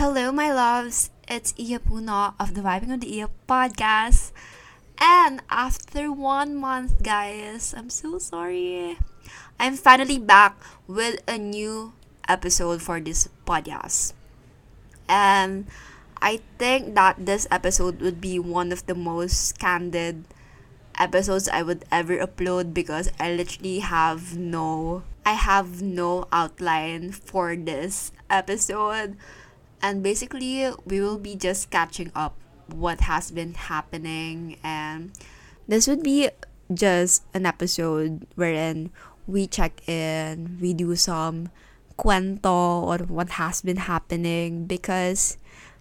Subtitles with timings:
[0.00, 1.12] Hello, my loves.
[1.28, 1.76] It's Iya
[2.40, 4.32] of the Vibing of the Iya podcast.
[4.96, 8.96] And after one month, guys, I'm so sorry.
[9.60, 10.56] I'm finally back
[10.88, 11.92] with a new
[12.24, 14.16] episode for this podcast.
[15.04, 15.68] And
[16.24, 20.24] I think that this episode would be one of the most candid
[20.96, 27.52] episodes I would ever upload because I literally have no I have no outline for
[27.52, 29.20] this episode
[29.82, 32.36] and basically we will be just catching up
[32.68, 35.12] what has been happening and
[35.66, 36.28] this would be
[36.72, 38.90] just an episode wherein
[39.26, 41.48] we check in, we do some
[41.98, 45.36] kwento or what has been happening because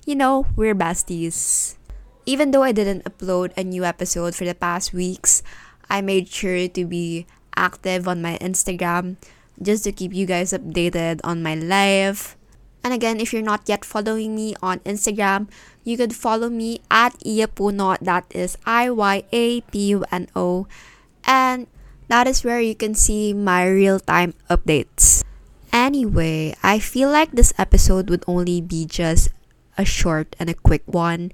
[0.10, 1.78] you know, we're besties.
[2.26, 5.44] Even though I didn't upload a new episode for the past weeks,
[5.86, 9.18] I made sure to be active on my Instagram
[9.62, 12.38] just to keep you guys updated on my life.
[12.84, 15.50] And again, if you're not yet following me on Instagram,
[15.84, 20.68] you could follow me at Iyapuno, that is I Y A P U N O.
[21.26, 21.68] And
[22.08, 25.24] that is where you can see my real time updates.
[25.72, 29.30] Anyway, I feel like this episode would only be just
[29.78, 31.32] a short and a quick one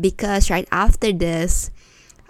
[0.00, 1.70] because right after this,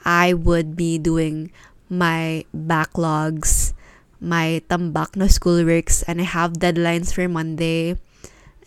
[0.04, 1.52] I would be doing
[1.88, 3.72] my backlogs,
[4.20, 7.96] my tambak no schoolworks, and I have deadlines for Monday.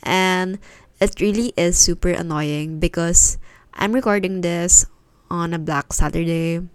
[0.03, 0.59] And
[0.99, 3.37] it really is super annoying because
[3.73, 4.85] I'm recording this
[5.29, 6.65] on a Black Saturday,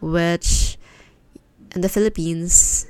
[0.00, 0.78] which
[1.74, 2.86] in the Philippines,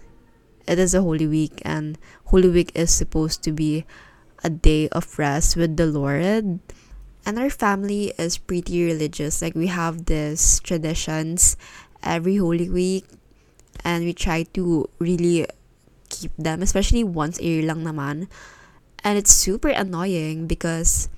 [0.67, 3.85] it is a Holy Week, and Holy Week is supposed to be
[4.45, 6.61] a day of rest with the Lord.
[7.27, 9.43] And our family is pretty religious.
[9.43, 11.57] Like we have these traditions
[12.03, 13.05] every Holy Week,
[13.85, 15.47] and we try to really
[16.09, 18.29] keep them, especially once a year lang naman.
[19.05, 21.09] And it's super annoying because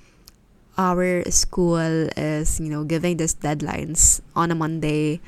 [0.77, 5.19] our school is, you know, giving these deadlines on a Monday.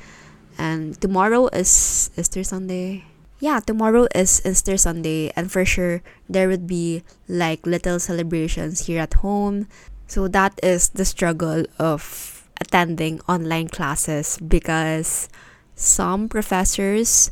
[0.58, 3.04] And tomorrow is Easter Sunday.
[3.40, 6.00] Yeah, tomorrow is Easter Sunday, and for sure
[6.30, 9.68] there would be like little celebrations here at home.
[10.06, 15.28] So that is the struggle of attending online classes because
[15.74, 17.30] some professors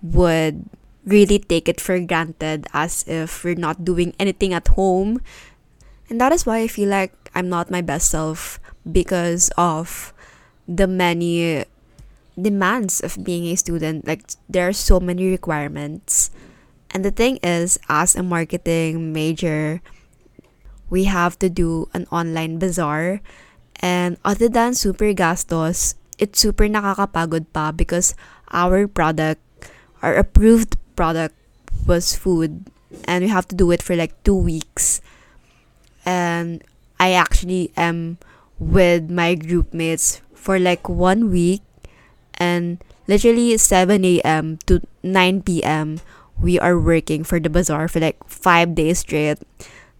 [0.00, 0.64] would
[1.04, 5.20] really take it for granted as if we're not doing anything at home.
[6.08, 8.58] And that is why I feel like I'm not my best self
[8.90, 10.12] because of
[10.66, 11.64] the many
[12.40, 14.06] demands of being a student.
[14.06, 16.30] Like, there are so many requirements.
[16.90, 19.80] And the thing is, as a marketing major,
[20.90, 23.20] we have to do an online bazaar.
[23.76, 28.14] And other than super gastos, it's super nakakapagod pa because
[28.50, 29.40] our product,
[30.02, 31.32] our approved product
[31.88, 32.68] was food.
[33.08, 35.00] And we have to do it for like two weeks.
[36.04, 36.60] And
[37.00, 38.20] I actually am
[38.60, 41.64] with my group mates for like one week.
[42.36, 44.60] And literally 7 a.m.
[44.68, 46.04] to 9 p.m.
[46.40, 49.40] we are working for the bazaar for like 5 days straight.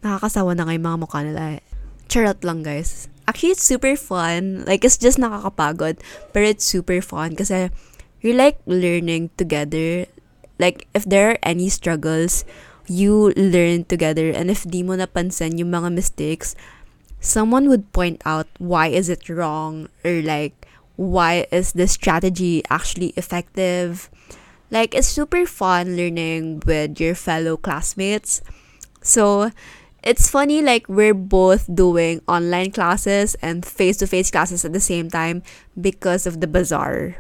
[0.05, 1.57] Nakakasawa na mga mukha nila.
[1.57, 1.65] Eh.
[2.09, 3.09] Charot lang guys.
[3.29, 4.65] Actually, it's super fun.
[4.67, 6.03] Like, it's just nakakapagod.
[6.33, 7.71] But it's super fun kasi
[8.21, 10.11] you're like learning together.
[10.61, 12.45] Like, if there are any struggles,
[12.85, 14.29] you learn together.
[14.29, 16.53] And if di mo napansin yung mga mistakes,
[17.25, 20.69] someone would point out why is it wrong or like
[21.01, 24.13] why is this strategy actually effective.
[24.71, 28.45] Like, it's super fun learning with your fellow classmates.
[29.03, 29.51] So,
[30.05, 35.43] it's funny like we're both doing online classes and face-to-face classes at the same time
[35.81, 37.17] because of the bazaar.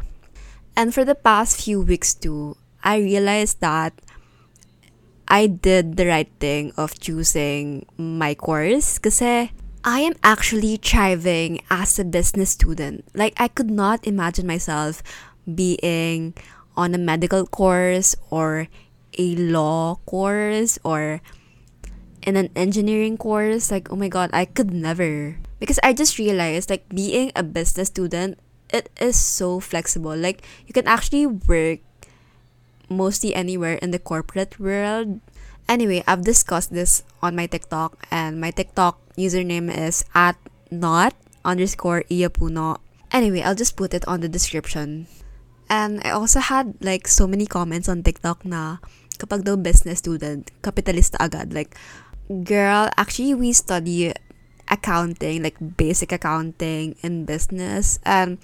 [0.76, 3.92] And for the past few weeks too, I realized that
[5.30, 9.54] I did the right thing of choosing my course kasi
[9.86, 13.06] I am actually thriving as a business student.
[13.14, 15.06] Like I could not imagine myself
[15.46, 16.34] being
[16.76, 18.66] on a medical course or
[19.16, 21.22] a law course or
[22.26, 23.70] in an engineering course.
[23.70, 25.38] Like oh my god i could never.
[25.62, 28.36] Because i just realized like being a business student
[28.72, 30.16] it is so flexible.
[30.16, 31.80] Like you can actually work
[32.90, 35.20] mostly anywhere in the corporate world
[35.68, 40.36] anyway i've discussed this on my tiktok and my tiktok username is at
[40.70, 41.14] not
[41.44, 42.76] underscore iyapuno.
[43.12, 45.06] anyway i'll just put it on the description
[45.70, 48.82] and i also had like so many comments on tiktok na
[49.16, 51.78] kapag daw business student capitalista agad like
[52.30, 54.12] girl, actually we study
[54.68, 57.98] accounting, like basic accounting in business.
[58.04, 58.38] And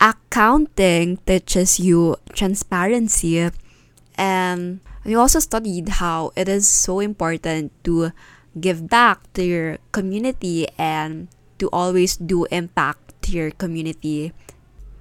[0.00, 3.50] accounting teaches you transparency.
[4.16, 8.12] And we also studied how it is so important to
[8.60, 11.28] give back to your community and
[11.58, 14.32] to always do impact to your community.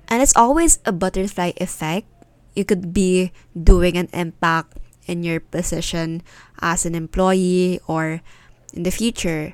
[0.07, 2.07] And it's always a butterfly effect.
[2.55, 6.21] You could be doing an impact in your position
[6.61, 8.21] as an employee or
[8.73, 9.53] in the future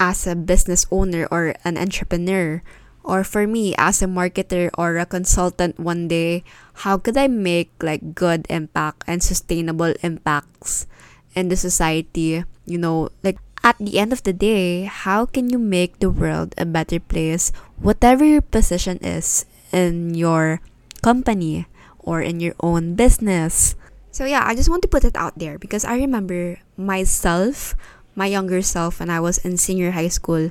[0.00, 2.62] as a business owner or an entrepreneur
[3.02, 6.44] or for me as a marketer or a consultant one day
[6.84, 10.86] how could i make like good impact and sustainable impacts
[11.34, 12.44] in the society?
[12.66, 16.54] You know like at the end of the day how can you make the world
[16.56, 20.60] a better place whatever your position is in your
[21.02, 21.66] company
[21.98, 23.74] or in your own business?
[24.10, 27.74] So yeah i just want to put it out there because i remember myself
[28.14, 30.50] my younger self when i was in senior high school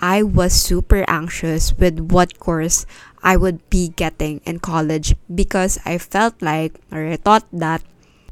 [0.00, 2.86] I was super anxious with what course
[3.22, 7.82] I would be getting in college because I felt like, or I thought that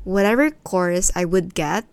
[0.02, 1.84] whatever course I would get,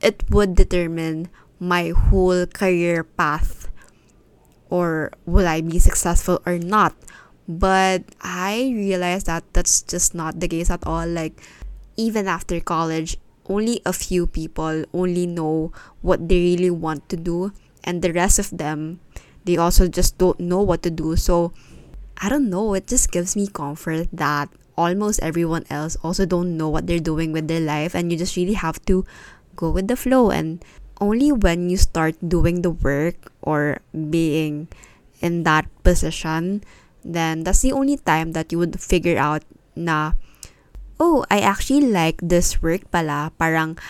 [0.00, 1.28] it would determine
[1.58, 3.66] my whole career path
[4.70, 6.94] or will I be successful or not.
[7.48, 11.06] But I realized that that's just not the case at all.
[11.06, 11.40] Like,
[11.96, 13.16] even after college,
[13.48, 15.72] only a few people only know
[16.02, 17.52] what they really want to do,
[17.84, 18.98] and the rest of them
[19.46, 21.16] they also just don't know what to do.
[21.16, 21.54] So
[22.18, 26.68] I don't know, it just gives me comfort that almost everyone else also don't know
[26.68, 29.04] what they're doing with their life and you just really have to
[29.56, 30.62] go with the flow and
[31.00, 34.68] only when you start doing the work or being
[35.20, 36.62] in that position
[37.04, 39.42] then that's the only time that you would figure out
[39.74, 40.12] na
[41.00, 43.80] oh I actually like this work pala parang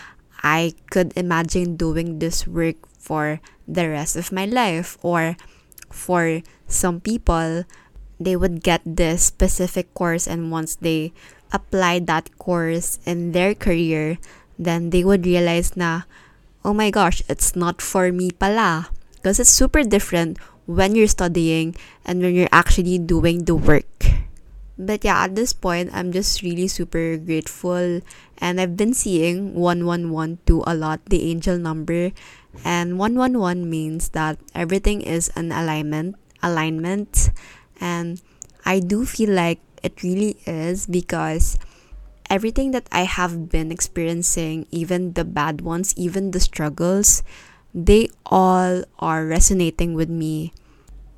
[0.43, 5.37] I could imagine doing this work for the rest of my life or
[5.91, 7.65] for some people
[8.19, 11.13] they would get this specific course and once they
[11.53, 14.19] apply that course in their career
[14.59, 16.03] then they would realize na
[16.65, 18.91] oh my gosh it's not for me pala.
[19.15, 21.75] Because it's super different when you're studying
[22.05, 23.87] and when you're actually doing the work.
[24.79, 28.05] But yeah at this point i'm just really super grateful
[28.37, 32.13] and i've been seeing 1112 a lot the angel number
[32.65, 37.31] and 111 means that everything is an alignment alignment.
[37.81, 38.21] And
[38.65, 41.59] i do feel like it really is because
[42.29, 47.23] everything that i have been experiencing even the bad ones even the struggles
[47.77, 50.53] they all are resonating with me.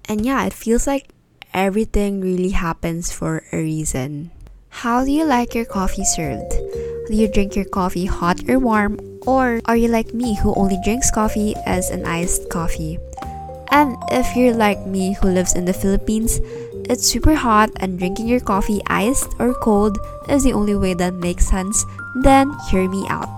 [0.08, 1.14] And yeah it feels like
[1.54, 4.32] everything really happens for a reason.
[4.82, 6.50] How do you like your coffee served?
[7.06, 10.78] Do you drink your coffee hot or warm or are you like me who only
[10.84, 12.98] drinks coffee as an iced coffee?
[13.70, 16.40] And if you're like me who lives in the Philippines,
[16.88, 19.98] it's super hot and drinking your coffee iced or cold
[20.28, 21.84] is the only way that makes sense,
[22.22, 23.28] then hear me out.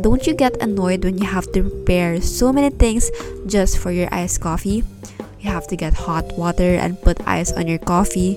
[0.00, 3.10] Don't you get annoyed when you have to prepare so many things
[3.46, 4.84] just for your iced coffee?
[5.40, 8.36] You have to get hot water and put ice on your coffee.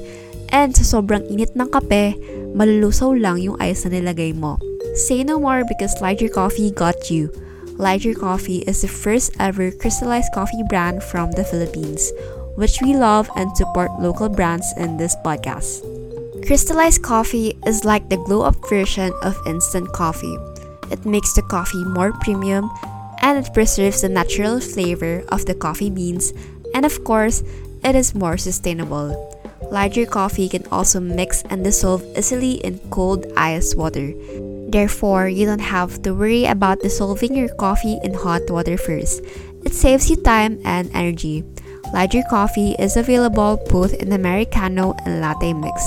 [0.50, 2.18] And sa sobrang init ng kape,
[2.58, 4.69] malulusaw lang yung ice na nilagay mo.
[4.96, 7.32] Say no more because Lyger Coffee got you.
[7.78, 12.12] Lyger Coffee is the first ever crystallized coffee brand from the Philippines,
[12.56, 15.86] which we love and support local brands in this podcast.
[16.46, 20.38] Crystallized coffee is like the glow up version of instant coffee.
[20.92, 22.70] It makes the coffee more premium
[23.22, 26.34] and it preserves the natural flavor of the coffee beans,
[26.74, 27.44] and of course,
[27.84, 29.36] it is more sustainable.
[29.72, 34.14] Lyger coffee can also mix and dissolve easily in cold ice water.
[34.70, 39.24] Therefore, you don't have to worry about dissolving your coffee in hot water first.
[39.66, 41.44] It saves you time and energy.
[41.92, 45.82] Lyger Coffee is available both in Americano and Latte mix.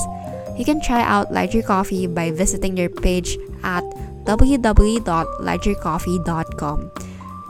[0.58, 3.84] You can try out Lyger Coffee by visiting their page at
[4.26, 6.90] www.lygercoffee.com.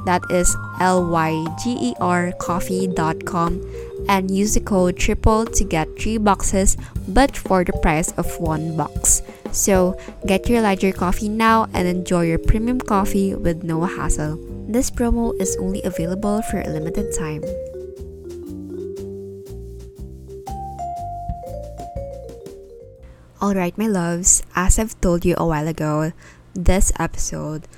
[0.05, 3.61] That is L Y G E R coffee.com
[4.09, 6.77] and use the code TRIPLE to get 3 boxes
[7.09, 9.23] but for the price of 1 box.
[9.53, 14.41] So, get your Lyger coffee now and enjoy your premium coffee with no hassle.
[14.67, 17.45] This promo is only available for a limited time.
[23.43, 26.13] Alright, my loves, as I've told you a while ago,
[26.55, 27.69] this episode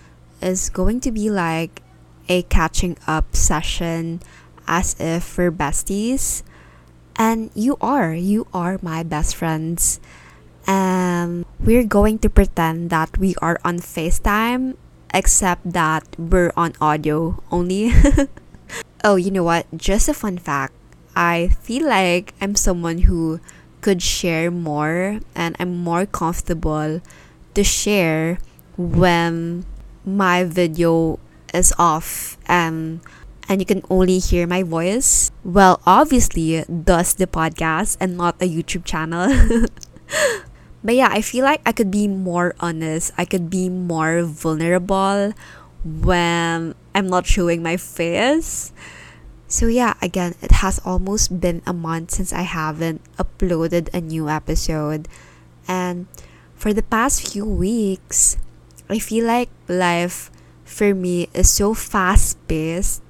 [0.41, 1.83] is going to be like
[2.29, 4.21] a catching up session
[4.69, 6.45] as if we're besties.
[7.17, 9.99] And you are, you are my best friends.
[11.25, 14.77] Um, we're going to pretend that we are on FaceTime,
[15.15, 17.93] except that we're on audio only.
[19.05, 19.65] oh, you know what?
[19.73, 20.75] Just a fun fact.
[21.17, 23.41] I feel like I'm someone who
[23.81, 27.01] could share more and I'm more comfortable
[27.55, 28.39] to share
[28.77, 29.65] when
[30.05, 31.19] my video
[31.55, 33.01] is off and
[33.49, 38.49] and you can only hear my voice, well, obviously, does the podcast and not a
[38.49, 39.29] YouTube channel.
[40.85, 43.13] but yeah, I feel like I could be more honest.
[43.17, 45.33] I could be more vulnerable
[45.83, 48.73] when I'm not showing my face.
[49.49, 54.29] So yeah, again, it has almost been a month since I haven't uploaded a new
[54.29, 55.09] episode.
[55.67, 56.07] And
[56.55, 58.37] for the past few weeks,
[58.89, 60.31] I feel like life
[60.65, 63.03] for me is so fast paced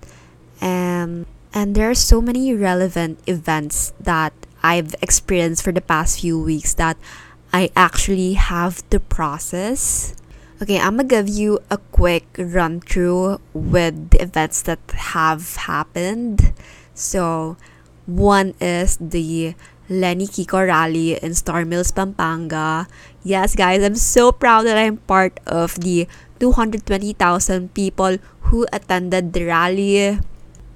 [0.61, 6.21] and um, and there are so many relevant events that I've experienced for the past
[6.21, 6.99] few weeks that
[7.55, 10.11] I actually have the process.
[10.59, 14.83] Okay, I'm gonna give you a quick run through with the events that
[15.15, 16.51] have happened.
[16.99, 17.55] So,
[18.11, 19.55] one is the
[19.87, 22.91] Leni Kiko rally in Starmills, Pampanga.
[23.23, 26.11] Yes, guys, I'm so proud that I'm part of the
[26.43, 28.19] 220,000 people
[28.51, 30.19] who attended the rally.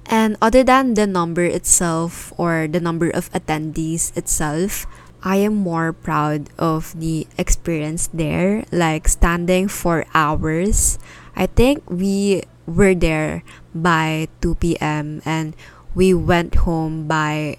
[0.07, 4.87] And other than the number itself or the number of attendees itself,
[5.19, 10.97] I am more proud of the experience there, like standing for hours.
[11.35, 13.43] I think we were there
[13.75, 15.21] by 2 p.m.
[15.25, 15.55] and
[15.95, 17.57] we went home by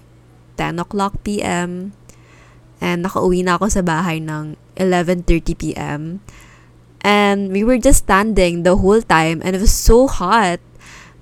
[0.57, 1.93] 10 o'clock p.m.
[2.81, 6.25] And nakauwi na ako sa bahay ng 11.30 p.m.
[7.05, 10.57] And we were just standing the whole time and it was so hot.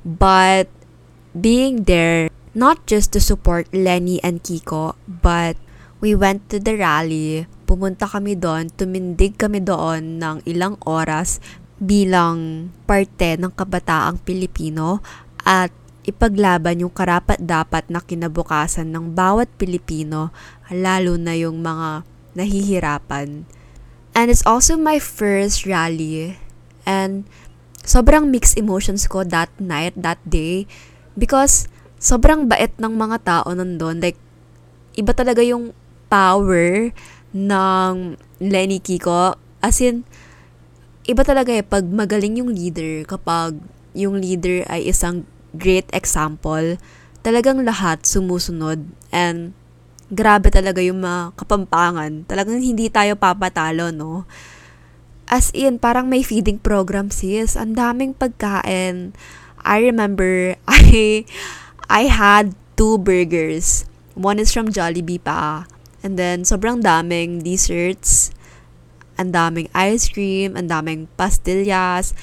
[0.07, 0.71] But
[1.35, 5.59] being there, not just to support Leni and Kiko, but
[5.99, 7.47] we went to the rally.
[7.67, 11.37] Pumunta kami doon, tumindig kami doon ng ilang oras
[11.79, 14.99] bilang parte ng kabataang Pilipino
[15.47, 15.71] at
[16.03, 20.33] ipaglaban yung karapat-dapat na kinabukasan ng bawat Pilipino,
[20.73, 22.03] lalo na yung mga
[22.33, 23.45] nahihirapan.
[24.17, 26.41] And it's also my first rally.
[26.83, 27.29] And
[27.85, 30.65] sobrang mixed emotions ko that night, that day.
[31.13, 31.69] Because
[32.01, 34.01] sobrang bait ng mga tao nandun.
[34.01, 34.17] Like,
[34.97, 35.77] iba talaga yung
[36.09, 36.91] power
[37.31, 37.93] ng
[38.41, 39.37] Lenny Kiko.
[39.61, 40.03] As in,
[41.05, 43.57] iba talaga eh, pag magaling yung leader, kapag
[43.93, 45.25] yung leader ay isang
[45.57, 46.77] great example,
[47.25, 49.53] talagang lahat sumusunod and
[50.09, 52.25] grabe talaga yung mga kapampangan.
[52.25, 54.25] Talagang hindi tayo papatalo, no?
[55.29, 57.53] As in, parang may feeding program sis.
[57.53, 59.13] Ang daming pagkain.
[59.61, 61.25] I remember, I,
[61.85, 63.85] I had two burgers.
[64.17, 65.69] One is from Jollibee pa.
[66.03, 68.31] And then, sobrang daming desserts.
[69.19, 70.55] Ang daming ice cream.
[70.55, 72.15] Ang daming pastillas.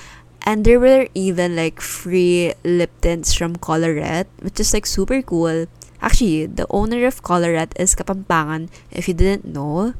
[0.46, 5.66] And there were even like free lip tints from Colorette, which is like super cool.
[5.98, 9.98] Actually, the owner of Colorette is Kapampangan, if you didn't know.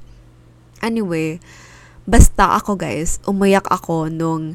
[0.78, 1.42] Anyway,
[2.06, 4.54] basta ako guys, umayak ako nung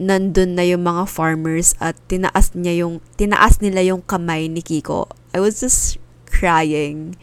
[0.00, 5.12] nandun na yung mga farmers at tinaas niya yung tinaas nila yung kamay ni Kiko.
[5.36, 7.20] I was just crying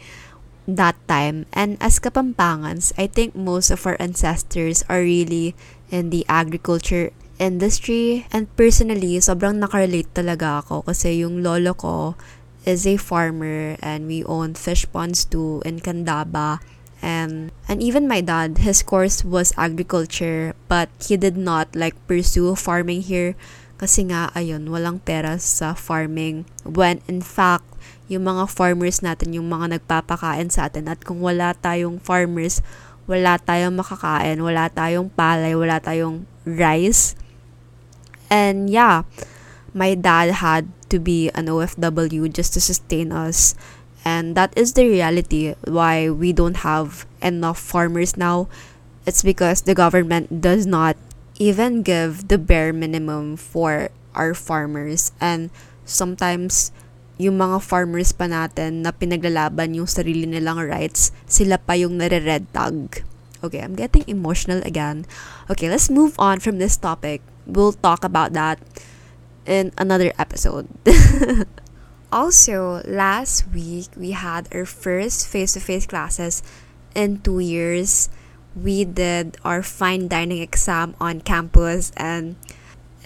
[0.66, 1.46] that time.
[1.54, 5.54] And as Kapampangans, I think most of our ancestors are really
[5.90, 8.26] in the agriculture industry.
[8.32, 12.18] And personally, sobrang nakarelate talaga ako kasi yung lolo ko
[12.66, 16.58] is a farmer and we own fish ponds too in Candaba.
[17.00, 22.56] And, and even my dad, his course was agriculture but he did not like pursue
[22.56, 23.36] farming here
[23.76, 26.48] kasi nga, ayun, walang pera sa farming.
[26.64, 27.68] When in fact,
[28.06, 32.62] yung mga farmers natin, yung mga nagpapakain sa atin at kung wala tayong farmers,
[33.06, 37.18] wala tayong makakain, wala tayong palay, wala tayong rice,
[38.30, 39.02] and yeah,
[39.74, 43.54] my dad had to be an OFW just to sustain us.
[44.06, 48.48] And that is the reality why we don't have enough farmers now.
[49.04, 50.96] It's because the government does not
[51.38, 55.12] even give the bare minimum for our farmers.
[55.20, 55.50] And
[55.84, 56.70] sometimes,
[57.16, 62.48] yung mga farmers pa natin na pinaglalaban yung sarili nilang rights, sila pa yung nare-red
[62.52, 63.04] tag.
[63.44, 65.04] Okay, I'm getting emotional again.
[65.48, 68.58] Okay, let's move on from this topic we'll talk about that
[69.46, 70.68] in another episode.
[72.12, 76.42] also, last week we had our first face to face classes
[76.94, 78.10] in two years.
[78.56, 82.36] We did our fine dining exam on campus, and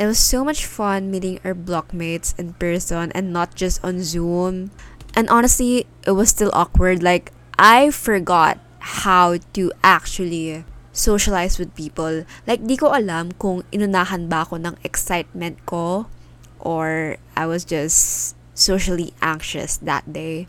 [0.01, 4.73] it was so much fun meeting our blockmates in person and not just on Zoom.
[5.13, 7.05] And honestly, it was still awkward.
[7.05, 8.57] Like, I forgot
[8.97, 10.65] how to actually
[10.97, 12.25] socialize with people.
[12.49, 16.09] Like, di ko alam kung inunahan ba ako ng excitement ko
[16.57, 20.49] or I was just socially anxious that day.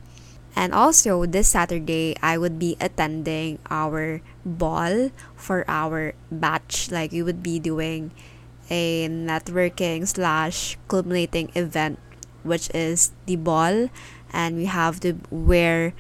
[0.56, 6.88] And also, this Saturday, I would be attending our ball for our batch.
[6.88, 8.16] Like, we would be doing
[8.72, 12.00] a networking slash culminating event,
[12.42, 13.92] which is the ball,
[14.32, 15.94] and we have to wear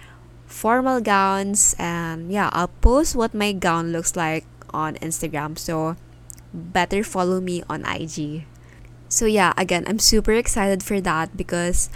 [0.48, 1.76] formal gowns.
[1.78, 5.60] And yeah, I'll post what my gown looks like on Instagram.
[5.60, 5.98] So
[6.54, 8.48] better follow me on IG.
[9.12, 11.92] So yeah, again, I'm super excited for that because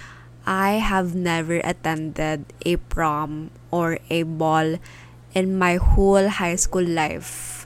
[0.46, 4.78] I have never attended a prom or a ball
[5.34, 7.65] in my whole high school life.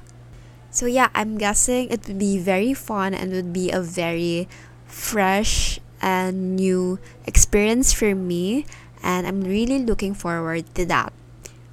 [0.72, 4.48] So yeah, I'm guessing it would be very fun and would be a very
[4.86, 8.66] fresh and new experience for me
[9.04, 11.14] and I'm really looking forward to that.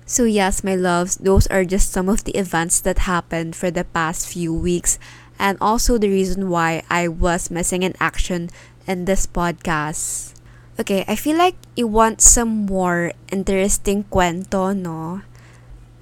[0.06, 3.84] So yes, my loves, those are just some of the events that happened for the
[3.84, 4.98] past few weeks
[5.38, 8.50] and also the reason why I was missing in action
[8.86, 10.32] in this podcast.
[10.78, 15.22] Okay, I feel like you want some more interesting kwento, no?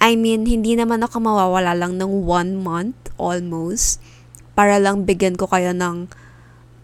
[0.05, 4.05] I mean, hindi naman ako mawawala lang ng one month almost
[4.53, 6.13] para lang bigyan ko kayo ng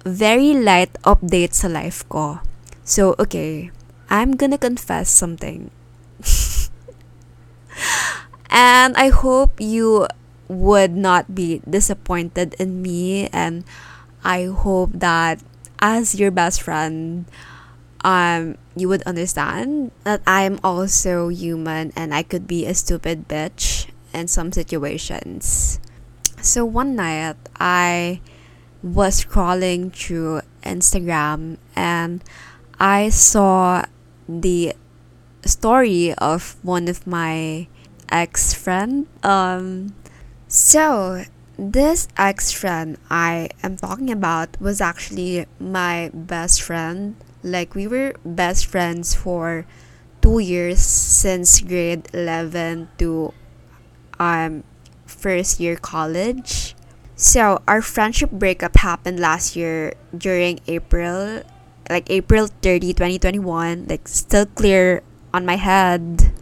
[0.08, 2.40] very light update sa life ko.
[2.80, 3.68] So, okay,
[4.08, 5.68] I'm gonna confess something.
[8.48, 10.08] and I hope you
[10.48, 13.68] would not be disappointed in me and
[14.24, 15.44] I hope that
[15.76, 17.28] as your best friend
[18.02, 23.90] um you would understand that I'm also human and I could be a stupid bitch
[24.14, 25.78] in some situations.
[26.40, 28.20] So one night I
[28.82, 32.24] was scrolling through Instagram and
[32.78, 33.84] I saw
[34.28, 34.74] the
[35.44, 37.68] story of one of my
[38.10, 39.94] ex friend um
[40.52, 41.22] so,
[41.56, 47.14] this ex friend I am talking about was actually my best friend.
[47.42, 49.66] Like, we were best friends for
[50.20, 53.32] two years since grade 11 to
[54.18, 54.64] um,
[55.06, 56.76] first year college.
[57.16, 61.42] So, our friendship breakup happened last year during April,
[61.88, 63.86] like April 30, 2021.
[63.88, 66.32] Like, still clear on my head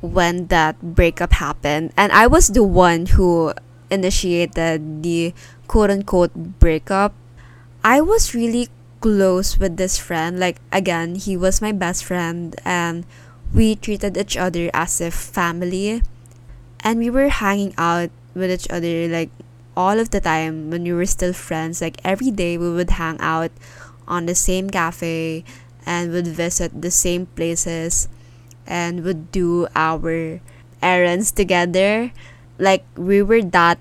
[0.00, 1.92] when that breakup happened.
[1.96, 3.54] And I was the one who
[3.90, 5.34] initiated the
[5.68, 7.14] quote unquote breakup.
[7.84, 8.68] I was really
[9.02, 10.38] close with this friend.
[10.38, 13.04] Like, again, he was my best friend, and
[13.52, 16.00] we treated each other as if family.
[16.80, 19.30] And we were hanging out with each other like
[19.76, 21.82] all of the time when we were still friends.
[21.82, 23.50] Like, every day we would hang out
[24.08, 25.44] on the same cafe
[25.86, 28.08] and would visit the same places
[28.66, 30.40] and would do our
[30.82, 32.12] errands together.
[32.58, 33.78] Like we were that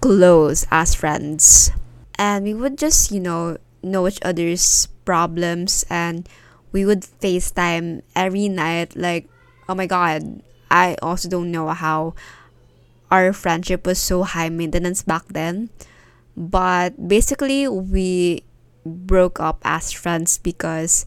[0.00, 1.70] close as friends.
[2.18, 6.28] And we would just, you know, know each other's problems and
[6.72, 8.96] we would FaceTime every night.
[8.96, 9.28] Like,
[9.68, 12.14] oh my god, I also don't know how
[13.10, 15.70] our friendship was so high maintenance back then.
[16.36, 18.44] But basically, we
[18.84, 21.06] broke up as friends because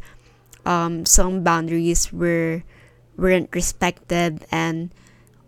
[0.65, 2.63] um, some boundaries were
[3.19, 4.95] weren't respected and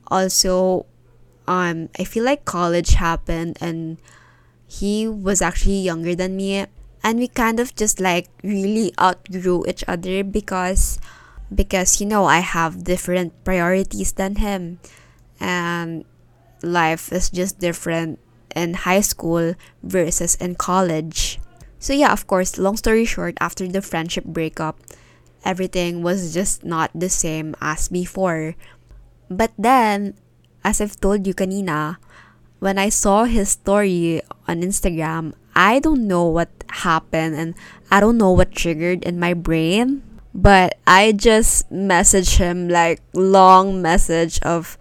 [0.07, 0.85] also
[1.47, 3.97] um I feel like college happened and
[4.67, 6.67] he was actually younger than me
[7.03, 10.99] and we kind of just like really outgrew each other because
[11.53, 14.79] because you know I have different priorities than him
[15.39, 16.05] and
[16.63, 18.19] life is just different
[18.55, 21.39] in high school versus in college.
[21.79, 24.77] So yeah, of course, long story short, after the friendship breakup,
[25.43, 28.55] everything was just not the same as before.
[29.29, 30.13] But then,
[30.63, 31.97] as I've told you kanina,
[32.59, 37.55] when I saw his story on Instagram, I don't know what happened and
[37.89, 40.03] I don't know what triggered in my brain.
[40.33, 44.77] But I just messaged him like long message of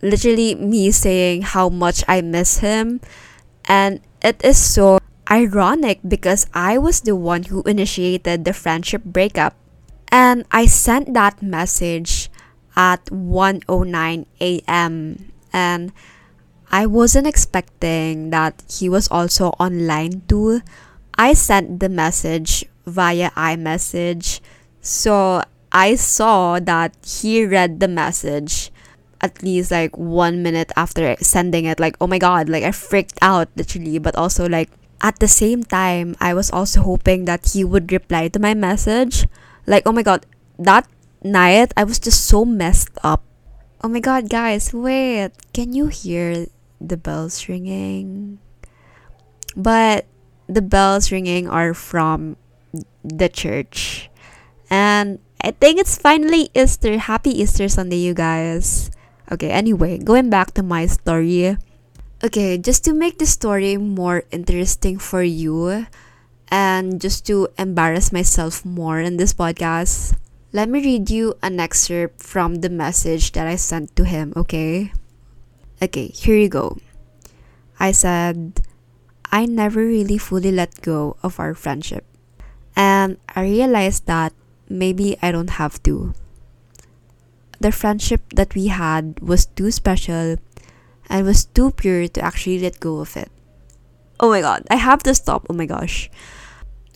[0.00, 3.00] literally me saying how much I miss him.
[3.68, 4.98] And it is so
[5.30, 9.54] ironic because I was the one who initiated the friendship breakup.
[10.08, 12.30] And I sent that message
[12.76, 15.32] at 1:09 a.m.
[15.52, 15.92] and
[16.70, 20.60] I wasn't expecting that he was also online too.
[21.16, 24.40] I sent the message via iMessage.
[24.80, 28.70] So I saw that he read the message
[29.20, 31.80] at least like one minute after sending it.
[31.80, 35.64] Like, oh my god, like I freaked out literally, but also like at the same
[35.64, 39.26] time, I was also hoping that he would reply to my message.
[39.66, 40.26] Like, oh my god,
[40.58, 40.88] that
[41.22, 43.22] night I was just so messed up.
[43.82, 45.32] Oh my god, guys, wait.
[45.52, 46.46] Can you hear
[46.80, 48.38] the bells ringing?
[49.56, 50.06] But
[50.46, 52.36] the bells ringing are from
[53.02, 54.10] the church.
[54.70, 56.98] And I think it's finally Easter.
[56.98, 58.90] Happy Easter Sunday, you guys.
[59.30, 61.56] Okay, anyway, going back to my story.
[62.24, 65.86] Okay, just to make the story more interesting for you
[66.48, 70.16] and just to embarrass myself more in this podcast,
[70.52, 74.92] let me read you an excerpt from the message that I sent to him, okay?
[75.82, 76.78] Okay, here you go.
[77.78, 78.60] I said,
[79.30, 82.04] I never really fully let go of our friendship.
[82.74, 84.32] And I realized that
[84.68, 86.14] maybe I don't have to.
[87.60, 90.36] The friendship that we had was too special
[91.08, 93.30] and was too pure to actually let go of it.
[94.20, 95.46] Oh my god, I have to stop.
[95.50, 96.10] Oh my gosh.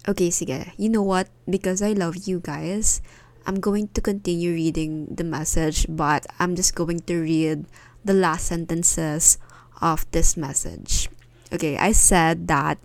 [0.09, 0.73] Okay, sige.
[0.79, 1.29] You know what?
[1.49, 3.03] Because I love you guys,
[3.47, 7.67] I'm going to continue reading the message, but I'm just going to read
[8.05, 9.39] the last sentences
[9.81, 11.09] of this message.
[11.53, 12.79] Okay, I said that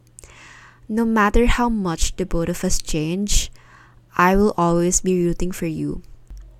[0.88, 3.52] no matter how much the both of us change,
[4.18, 6.02] I will always be rooting for you.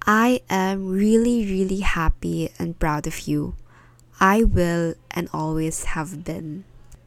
[0.06, 3.56] I am really, really happy and proud of you.
[4.20, 6.64] I will and always have been.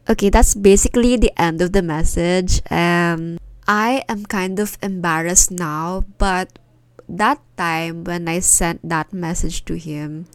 [0.08, 2.60] Okay, that's basically the end of the message.
[2.70, 6.58] Um, I am kind of embarrassed now, but
[7.08, 10.26] that time when I sent that message to him,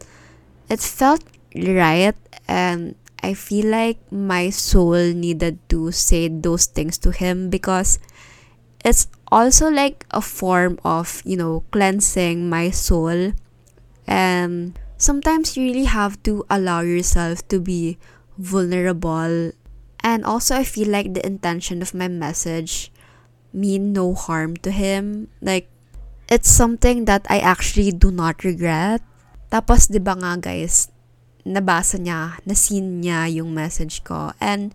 [0.74, 1.22] it felt
[1.54, 2.18] right
[2.50, 7.98] and I feel like my soul needed to say those things to him because
[8.84, 13.32] it's also like a form of, you know, cleansing my soul.
[14.06, 17.96] And sometimes you really have to allow yourself to be
[18.36, 19.52] vulnerable.
[20.04, 22.92] And also, I feel like the intention of my message
[23.54, 25.28] mean no harm to him.
[25.40, 25.70] Like,
[26.28, 29.00] it's something that I actually do not regret.
[29.52, 30.88] Tapos, di ba nga guys,
[31.44, 34.32] nabasa niya, na-seen niya yung message ko.
[34.40, 34.72] And,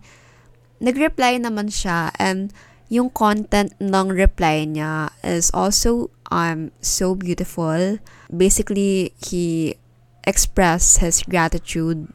[0.78, 2.14] nag-reply naman siya.
[2.16, 2.54] And,
[2.90, 8.02] yung content ng reply niya is also um so beautiful.
[8.26, 9.78] Basically, he
[10.26, 12.10] expressed his gratitude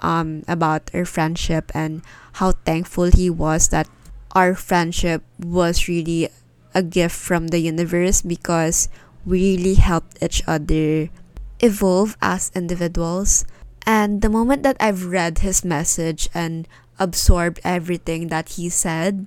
[0.00, 2.00] um about our friendship and
[2.40, 3.90] how thankful he was that
[4.32, 6.30] our friendship was really
[6.72, 8.86] a gift from the universe because
[9.26, 11.10] we really helped each other
[11.60, 13.44] evolve as individuals.
[13.86, 16.68] And the moment that I've read his message and
[16.98, 19.26] absorbed everything that he said,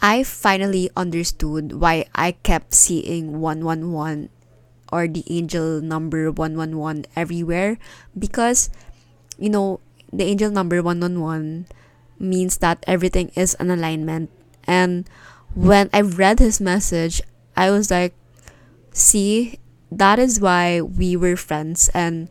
[0.00, 4.28] I finally understood why I kept seeing 111
[4.92, 7.78] or the angel number 111 everywhere
[8.18, 8.70] because
[9.38, 9.80] you know
[10.12, 11.66] the angel number 111
[12.18, 14.30] means that everything is an alignment
[14.68, 15.08] and
[15.54, 17.22] when I read his message
[17.56, 18.14] I was like
[18.92, 19.58] see
[19.90, 22.28] that is why we were friends and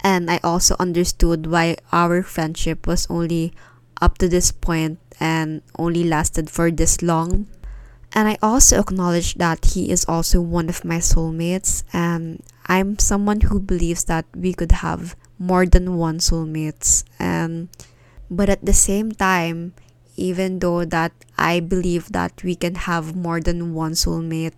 [0.00, 3.52] and I also understood why our friendship was only
[4.00, 7.46] up to this point and only lasted for this long.
[8.12, 13.42] And I also acknowledge that he is also one of my soulmates and I'm someone
[13.42, 17.68] who believes that we could have more than one soulmates and
[18.30, 19.74] but at the same time
[20.16, 24.56] even though that I believe that we can have more than one soulmate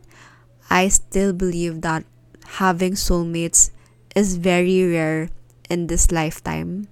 [0.71, 2.05] I still believe that
[2.57, 3.71] having soulmates
[4.17, 5.29] is very rare
[5.69, 6.89] in this lifetime.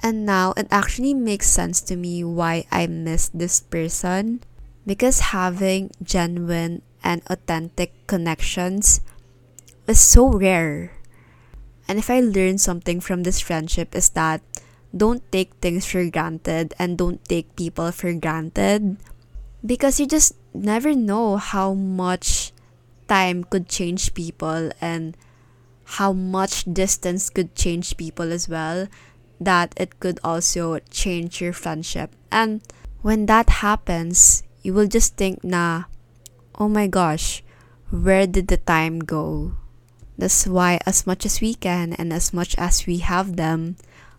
[0.00, 4.40] And now it actually makes sense to me why I miss this person
[4.86, 9.00] because having genuine and authentic connections
[9.86, 10.92] is so rare.
[11.88, 14.42] And if I learn something from this friendship is that
[14.96, 18.96] don't take things for granted and don't take people for granted
[19.64, 22.52] because you just never know how much
[23.08, 25.16] time could change people and
[25.98, 28.88] how much distance could change people as well,
[29.40, 32.14] that it could also change your friendship.
[32.30, 32.60] And
[33.02, 35.84] when that happens, you will just think na,
[36.58, 37.42] oh my gosh,
[37.90, 39.54] where did the time go?
[40.18, 43.76] That's why as much as we can and as much as we have them,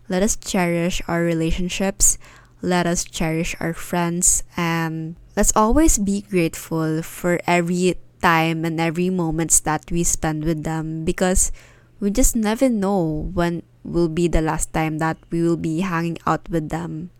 [0.08, 2.16] let us cherish our relationships,
[2.62, 9.10] let us cherish our friends, and let's always be grateful for every time and every
[9.10, 11.52] moments that we spend with them because
[12.00, 16.18] we just never know when will be the last time that we will be hanging
[16.26, 17.10] out with them.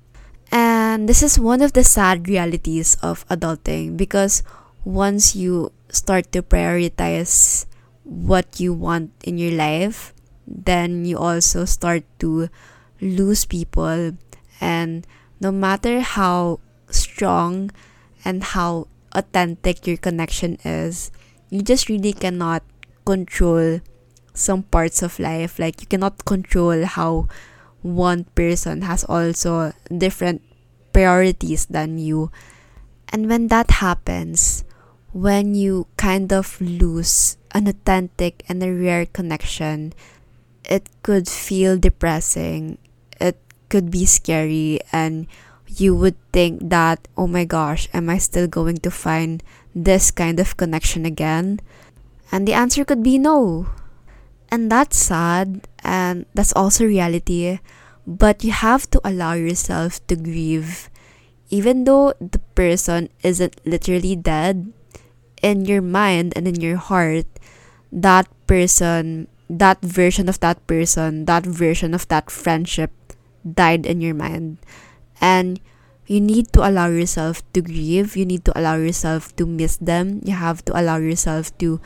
[0.51, 4.43] And this is one of the sad realities of adulting because
[4.85, 7.67] once you start to prioritize
[8.05, 10.15] what you want in your life,
[10.47, 12.49] then you also start to
[13.01, 14.17] lose people.
[14.61, 15.07] And
[15.41, 17.71] no matter how strong
[18.25, 21.11] and how authentic your connection is,
[21.51, 22.63] you just really cannot
[23.05, 23.81] control
[24.33, 25.59] some parts of life.
[25.59, 27.27] Like you cannot control how
[27.83, 30.43] one person has also different
[30.93, 32.31] priorities than you.
[33.11, 34.65] And when that happens,
[35.13, 39.93] when you kind of lose an authentic and a rare connection,
[40.65, 42.79] it could feel depressing.
[43.21, 45.27] It could be scary and
[45.69, 49.43] you would think that, oh my gosh, am I still going to find
[49.75, 51.61] this kind of connection again?
[52.33, 53.69] And the answer could be no.
[54.51, 57.61] And that's sad, and that's also reality.
[58.07, 60.89] But you have to allow yourself to grieve.
[61.51, 64.73] Even though the person isn't literally dead,
[65.43, 67.27] in your mind and in your heart,
[67.93, 72.91] that person, that version of that person, that version of that friendship
[73.43, 74.59] died in your mind.
[75.21, 75.61] And
[76.07, 78.17] you need to allow yourself to grieve.
[78.17, 80.21] You need to allow yourself to miss them.
[80.25, 81.81] You have to allow yourself to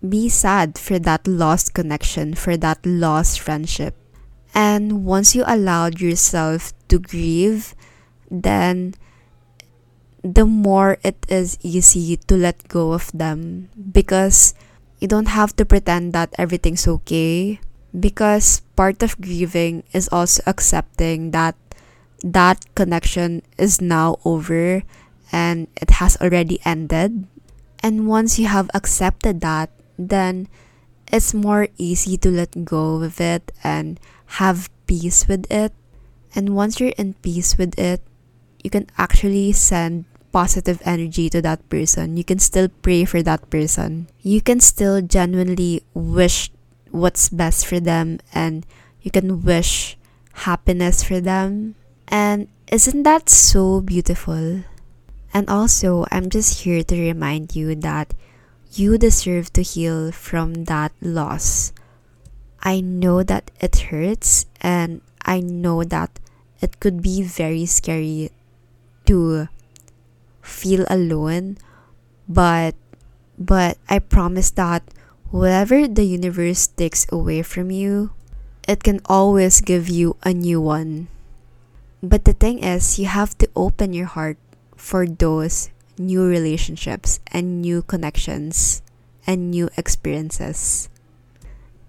[0.00, 3.94] be sad for that lost connection, for that lost friendship.
[4.54, 7.74] And once you allowed yourself to grieve,
[8.30, 8.94] then
[10.24, 14.54] the more it is easy to let go of them because
[14.98, 17.60] you don't have to pretend that everything's okay
[17.98, 21.54] because part of grieving is also accepting that
[22.22, 24.82] that connection is now over
[25.32, 27.26] and it has already ended
[27.82, 30.48] and once you have accepted that then
[31.12, 34.00] it's more easy to let go of it and
[34.40, 35.72] have peace with it
[36.34, 38.02] and once you're in peace with it
[38.62, 40.04] you can actually send
[40.36, 42.18] positive energy to that person.
[42.20, 44.08] You can still pray for that person.
[44.20, 46.52] You can still genuinely wish
[46.90, 48.66] what's best for them and
[49.00, 49.96] you can wish
[50.44, 51.74] happiness for them.
[52.08, 54.62] And isn't that so beautiful?
[55.32, 58.14] And also, I'm just here to remind you that
[58.72, 61.72] you deserve to heal from that loss.
[62.62, 66.18] I know that it hurts and I know that
[66.60, 68.30] it could be very scary
[69.06, 69.48] to
[70.42, 71.58] feel alone
[72.28, 72.74] but
[73.38, 74.82] but I promise that
[75.30, 78.10] whatever the universe takes away from you
[78.66, 81.08] it can always give you a new one
[82.08, 84.36] but the thing is you have to open your heart
[84.76, 88.82] for those new relationships and new connections
[89.26, 90.88] and new experiences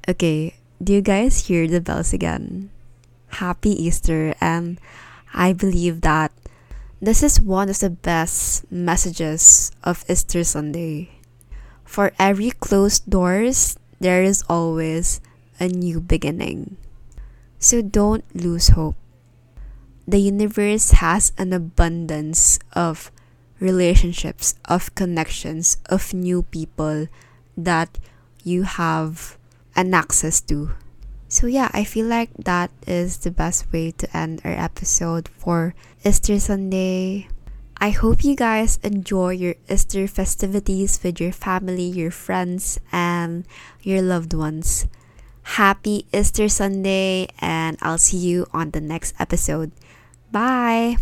[0.07, 2.69] okay do you guys hear the bells again
[3.43, 4.79] happy easter and
[5.33, 6.31] i believe that
[6.99, 11.21] this is one of the best messages of Easter Sunday.
[11.85, 15.21] For every closed doors, there is always
[15.59, 16.77] a new beginning.
[17.59, 18.95] So don't lose hope.
[20.07, 23.11] The universe has an abundance of
[23.59, 27.07] relationships, of connections, of new people
[27.57, 27.99] that
[28.41, 29.37] you have
[29.75, 30.71] an access to.
[31.27, 35.75] So, yeah, I feel like that is the best way to end our episode for
[36.05, 37.27] Easter Sunday.
[37.75, 43.45] I hope you guys enjoy your Easter festivities with your family, your friends, and
[43.83, 44.87] your loved ones.
[45.59, 49.71] Happy Easter Sunday, and I'll see you on the next episode.
[50.31, 50.97] Bye.